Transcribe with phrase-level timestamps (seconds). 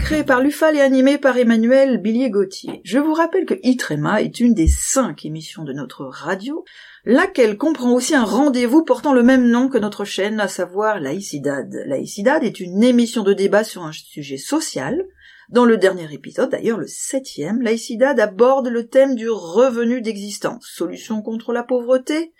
[0.00, 2.80] créé par l'UFAL et animé par Emmanuel Billier-Gauthier.
[2.84, 6.64] Je vous rappelle que Itrema est une des cinq émissions de notre radio,
[7.04, 11.70] laquelle comprend aussi un rendez-vous portant le même nom que notre chaîne, à savoir Laïcidad.
[11.86, 15.04] Laïcidad est une émission de débat sur un sujet social.
[15.50, 21.20] Dans le dernier épisode, d'ailleurs le septième, Laïcidad aborde le thème du revenu d'existence, solution
[21.20, 22.32] contre la pauvreté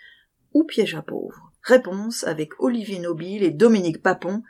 [0.53, 1.51] ou piège à pauvres.
[1.63, 4.41] Réponse avec Olivier Nobile et Dominique Papon,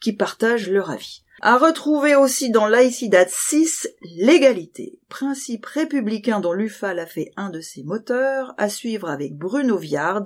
[0.00, 1.22] qui partagent leur avis.
[1.40, 7.60] À retrouver aussi dans Laïcidad 6, l'égalité, principe républicain dont l'UFAL a fait un de
[7.60, 10.24] ses moteurs, à suivre avec Bruno Viard,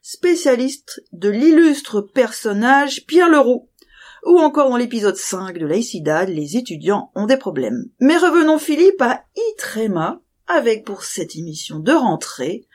[0.00, 3.68] spécialiste de l'illustre personnage Pierre Leroux.
[4.24, 7.90] Ou encore dans l'épisode 5 de Laïcidad, les étudiants ont des problèmes.
[8.00, 12.66] Mais revenons Philippe à Itrema, avec pour cette émission de rentrée,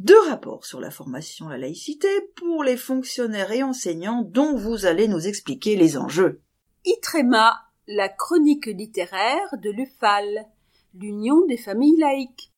[0.00, 4.86] deux rapports sur la formation à la laïcité pour les fonctionnaires et enseignants dont vous
[4.86, 6.40] allez nous expliquer les enjeux.
[6.86, 10.46] Itrema, la chronique littéraire de l'UFAL,
[10.94, 12.50] l'Union des familles laïques.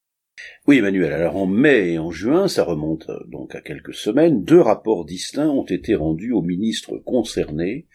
[0.67, 4.61] Oui, Emmanuel, alors en mai et en juin, ça remonte donc à quelques semaines, deux
[4.61, 7.87] rapports distincts ont été rendus aux ministres concernés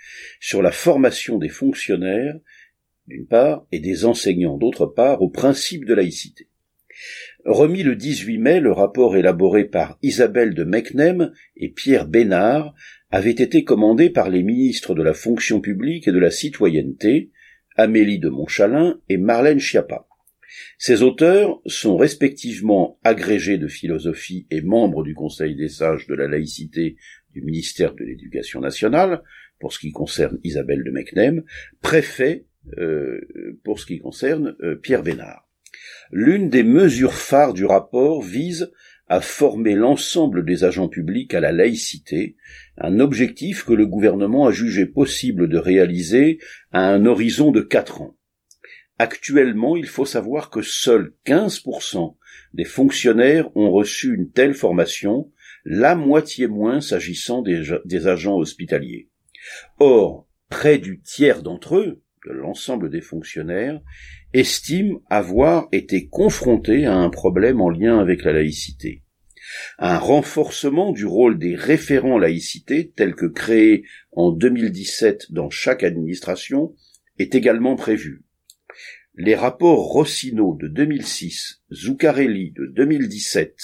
[0.42, 2.36] sur la formation des fonctionnaires,
[3.08, 6.50] d'une part, et des enseignants, d'autre part, au principe de laïcité.
[7.48, 12.76] Remis le 18 mai, le rapport élaboré par Isabelle de Mecnem et Pierre Bénard
[13.10, 17.32] avait été commandé par les ministres de la fonction publique et de la citoyenneté,
[17.78, 20.10] Amélie de Montchalin et Marlène Schiappa.
[20.78, 26.28] Ces auteurs sont respectivement agrégés de philosophie et membres du Conseil des sages de la
[26.28, 26.98] laïcité
[27.32, 29.24] du ministère de l'Éducation nationale,
[29.62, 31.46] pour ce qui concerne Isabelle de Mecnem,
[31.82, 32.46] préfet
[32.78, 33.22] euh,
[33.64, 35.47] pour ce qui concerne euh, Pierre Bénard.
[36.12, 38.72] L'une des mesures phares du rapport vise
[39.08, 42.36] à former l'ensemble des agents publics à la laïcité,
[42.78, 46.40] un objectif que le gouvernement a jugé possible de réaliser
[46.72, 48.18] à un horizon de quatre ans.
[49.00, 52.16] Actuellement, il faut savoir que seuls 15%
[52.54, 55.32] des fonctionnaires ont reçu une telle formation,
[55.64, 59.10] la moitié moins s'agissant des, des agents hospitaliers.
[59.80, 63.80] Or, près du tiers d'entre eux, de l'ensemble des fonctionnaires,
[64.34, 69.04] estime avoir été confronté à un problème en lien avec la laïcité.
[69.80, 76.76] Un renforcement du rôle des référents laïcité, tel que créé en 2017 dans chaque administration,
[77.18, 78.24] est également prévu.
[79.16, 83.56] Les rapports Rossino de 2006, Zuccarelli de 2017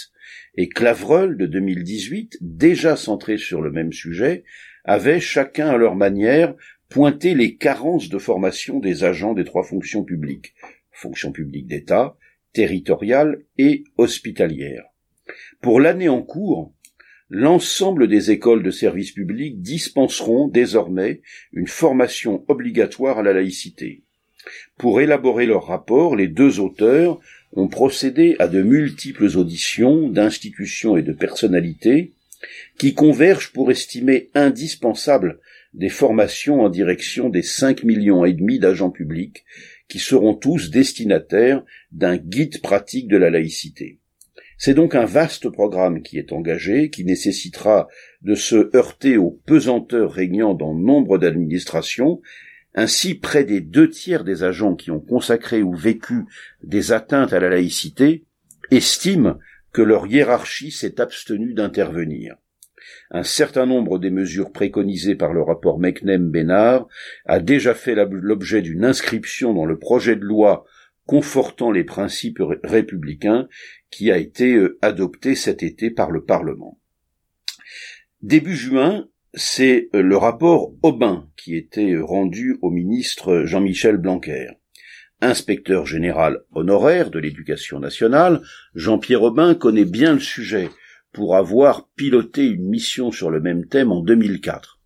[0.55, 4.45] et Clavreul de 2018, déjà centrés sur le même sujet,
[4.83, 6.55] avaient chacun à leur manière
[6.93, 10.53] pointer les carences de formation des agents des trois fonctions publiques,
[10.91, 12.15] fonction publique d'État,
[12.53, 14.83] territoriale et hospitalière.
[15.59, 16.71] Pour l'année en cours,
[17.29, 21.21] l'ensemble des écoles de service public dispenseront désormais
[21.51, 24.03] une formation obligatoire à la laïcité.
[24.77, 27.19] Pour élaborer leur rapport, les deux auteurs
[27.53, 32.13] ont procédé à de multiples auditions d'institutions et de personnalités
[32.77, 35.39] qui convergent pour estimer indispensable
[35.73, 39.43] des formations en direction des cinq millions et demi d'agents publics
[39.87, 43.99] qui seront tous destinataires d'un guide pratique de la laïcité.
[44.57, 47.87] C'est donc un vaste programme qui est engagé, qui nécessitera
[48.21, 52.21] de se heurter aux pesanteurs régnant dans nombre d'administrations,
[52.75, 56.23] ainsi près des deux tiers des agents qui ont consacré ou vécu
[56.63, 58.23] des atteintes à la laïcité
[58.71, 59.37] estiment
[59.73, 62.35] que leur hiérarchie s'est abstenue d'intervenir
[63.11, 66.87] un certain nombre des mesures préconisées par le rapport Mecnem-Bénard
[67.25, 70.65] a déjà fait l'objet d'une inscription dans le projet de loi
[71.05, 73.47] confortant les principes républicains
[73.89, 76.79] qui a été euh, adopté cet été par le Parlement.
[78.21, 84.47] Début juin, c'est euh, le rapport Aubin qui était euh, rendu au ministre Jean-Michel Blanquer.
[85.25, 88.41] Inspecteur général honoraire de l'éducation nationale,
[88.75, 90.69] Jean-Pierre Aubin connaît bien le sujet
[91.13, 94.81] pour avoir piloté une mission sur le même thème en 2004.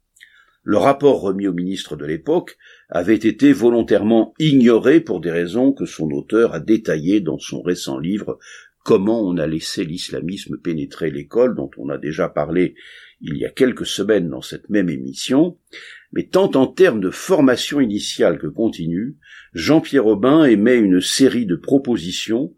[0.61, 2.55] Le rapport remis au ministre de l'époque
[2.87, 7.97] avait été volontairement ignoré pour des raisons que son auteur a détaillées dans son récent
[7.97, 8.37] livre
[8.85, 12.75] Comment on a laissé l'islamisme pénétrer l'école, dont on a déjà parlé
[13.21, 15.57] il y a quelques semaines dans cette même émission,
[16.13, 19.17] mais tant en termes de formation initiale que continue,
[19.53, 22.55] Jean-Pierre Aubin émet une série de propositions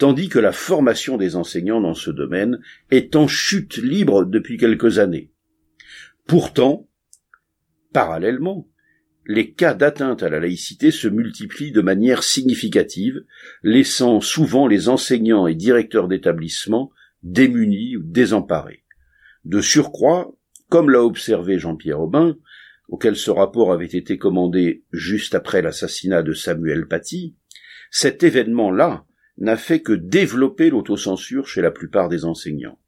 [0.00, 2.58] tandis que la formation des enseignants dans ce domaine
[2.90, 5.30] est en chute libre depuis quelques années.
[6.26, 6.88] Pourtant,
[7.92, 8.66] parallèlement,
[9.26, 13.22] les cas d'atteinte à la laïcité se multiplient de manière significative,
[13.62, 16.90] laissant souvent les enseignants et directeurs d'établissement
[17.22, 18.84] démunis ou désemparés.
[19.44, 20.34] De surcroît,
[20.70, 22.38] comme l'a observé Jean-Pierre Aubin,
[22.90, 27.36] auquel ce rapport avait été commandé juste après l'assassinat de Samuel Paty,
[27.90, 29.06] cet événement-là
[29.38, 32.78] n'a fait que développer l'autocensure chez la plupart des enseignants.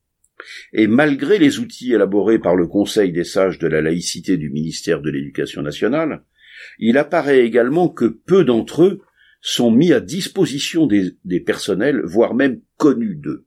[0.72, 5.00] Et malgré les outils élaborés par le Conseil des sages de la laïcité du ministère
[5.00, 6.24] de l'Éducation nationale,
[6.78, 9.00] il apparaît également que peu d'entre eux
[9.40, 13.46] sont mis à disposition des, des personnels, voire même connus d'eux.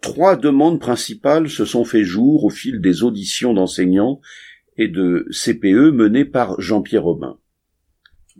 [0.00, 4.20] Trois demandes principales se sont fait jour au fil des auditions d'enseignants
[4.78, 7.38] et de CPE menées par Jean-Pierre Robin.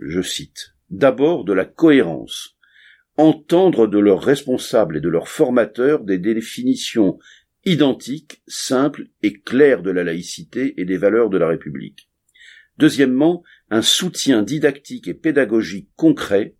[0.01, 0.75] Je cite.
[0.91, 2.57] D'abord de la cohérence.
[3.17, 7.19] Entendre de leurs responsables et de leurs formateurs des définitions
[7.65, 12.09] identiques, simples et claires de la laïcité et des valeurs de la République.
[12.79, 16.55] Deuxièmement, un soutien didactique et pédagogique concret,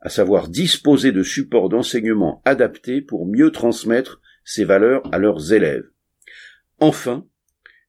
[0.00, 5.90] à savoir disposer de supports d'enseignement adaptés pour mieux transmettre ces valeurs à leurs élèves.
[6.80, 7.26] Enfin,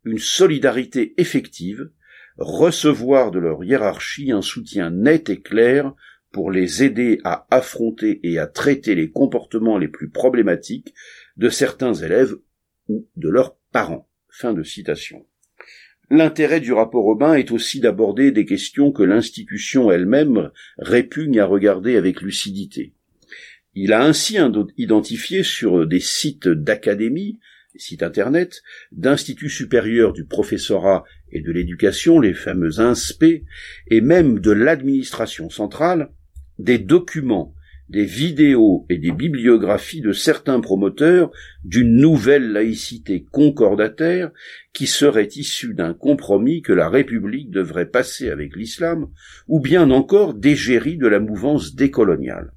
[0.05, 1.89] une solidarité effective,
[2.37, 5.93] recevoir de leur hiérarchie un soutien net et clair
[6.31, 10.93] pour les aider à affronter et à traiter les comportements les plus problématiques
[11.37, 12.35] de certains élèves
[12.87, 14.07] ou de leurs parents.
[14.29, 15.25] Fin de citation.
[16.11, 21.97] L'intérêt du rapport Aubin est aussi d'aborder des questions que l'institution elle-même répugne à regarder
[21.97, 22.93] avec lucidité.
[23.75, 24.37] Il a ainsi
[24.77, 27.39] identifié sur des sites d'académie
[27.75, 28.61] sites internet,
[28.91, 33.43] d'instituts supérieurs du professorat et de l'éducation, les fameux INSPE,
[33.87, 36.09] et même de l'administration centrale,
[36.57, 37.53] des documents,
[37.89, 41.31] des vidéos et des bibliographies de certains promoteurs
[41.63, 44.31] d'une nouvelle laïcité concordataire
[44.73, 49.07] qui serait issue d'un compromis que la République devrait passer avec l'islam,
[49.47, 52.51] ou bien encore d'égérie de la mouvance décoloniale.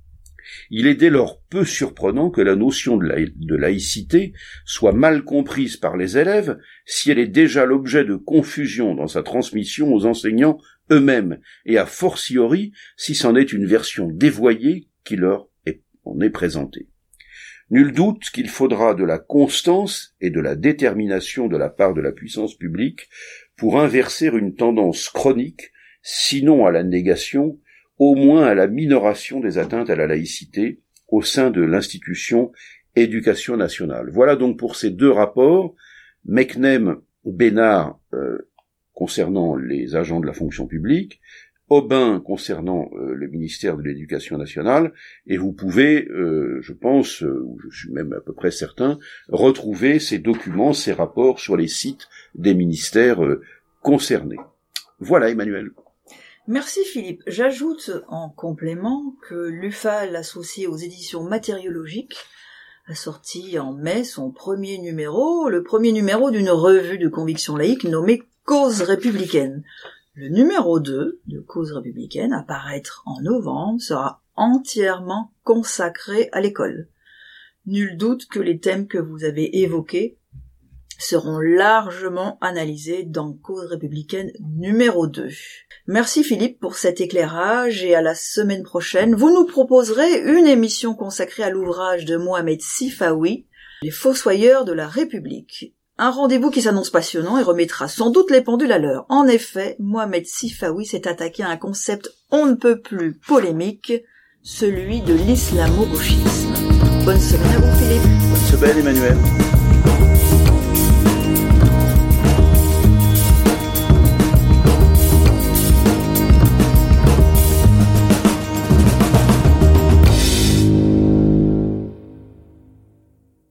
[0.71, 4.33] Il est dès lors peu surprenant que la notion de, laïcité
[4.65, 9.23] soit mal comprise par les élèves si elle est déjà l'objet de confusion dans sa
[9.23, 10.59] transmission aux enseignants
[10.91, 15.49] eux-mêmes, et a fortiori si c'en est une version dévoyée qui leur
[16.05, 16.89] en est présentée.
[17.71, 22.03] Nul doute qu'il faudra de la constance et de la détermination de la part de
[22.03, 23.09] la puissance publique
[23.57, 25.73] pour inverser une tendance chronique,
[26.03, 27.59] sinon à la négation,
[28.05, 32.51] au moins à la minoration des atteintes à la laïcité au sein de l'institution
[32.97, 34.11] éducation nationale.
[34.11, 35.77] Voilà donc pour ces deux rapports,
[36.25, 38.51] Meknem Bénard euh,
[38.93, 41.21] concernant les agents de la fonction publique,
[41.69, 44.93] Aubin concernant euh, le ministère de l'Éducation nationale,
[45.29, 50.01] et vous pouvez, euh, je pense, ou je suis même à peu près certain, retrouver
[50.01, 53.21] ces documents, ces rapports sur les sites des ministères
[53.81, 54.41] concernés.
[54.99, 55.71] Voilà, Emmanuel.
[56.49, 57.23] Merci Philippe.
[57.29, 62.17] J'ajoute en complément que l'UFAL, associé aux éditions matériologiques,
[62.87, 67.85] a sorti en mai son premier numéro, le premier numéro d'une revue de conviction laïque
[67.85, 69.63] nommée Cause républicaine.
[70.15, 76.89] Le numéro 2 de Cause républicaine, à paraître en novembre, sera entièrement consacré à l'école.
[77.67, 80.19] Nul doute que les thèmes que vous avez évoqués
[81.03, 85.29] seront largement analysés dans Cause républicaine numéro 2.
[85.87, 90.95] Merci Philippe pour cet éclairage et à la semaine prochaine, vous nous proposerez une émission
[90.95, 93.47] consacrée à l'ouvrage de Mohamed Sifawi,
[93.83, 95.75] Les Fossoyeurs de la République.
[95.99, 99.05] Un rendez-vous qui s'annonce passionnant et remettra sans doute les pendules à l'heure.
[99.09, 103.93] En effet, Mohamed Sifawi s'est attaqué à un concept on ne peut plus polémique,
[104.43, 106.55] celui de l'islamo-gauchisme.
[107.05, 108.03] Bonne semaine à vous Philippe.
[108.31, 109.62] Bonne semaine Emmanuel.